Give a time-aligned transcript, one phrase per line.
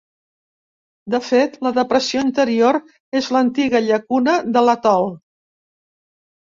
[1.15, 2.81] De fet, la depressió interior
[3.23, 5.11] és l'antiga llacuna de l'atol.